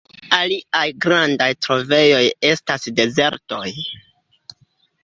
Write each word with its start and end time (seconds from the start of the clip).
Aliaj 0.35 0.85
grandaj 1.05 1.49
trovejoj 1.67 2.23
estas 2.53 2.89
dezertoj. 3.03 3.65